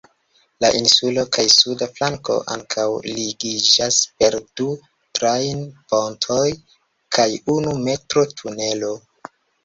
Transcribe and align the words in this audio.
La 0.63 0.69
insulo 0.77 1.23
kaj 1.35 1.43
suda 1.55 1.87
flanko 1.97 2.37
ankaŭ 2.53 2.85
ligiĝas 3.07 3.99
per 4.21 4.37
du 4.61 4.69
trajn-pontoj 5.19 6.47
kaj 7.19 7.27
unu 7.57 7.75
metro-tunelo. 7.89 8.91